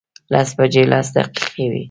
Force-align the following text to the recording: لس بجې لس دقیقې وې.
لس 0.33 0.49
بجې 0.57 0.83
لس 0.91 1.07
دقیقې 1.15 1.65
وې. 1.71 1.79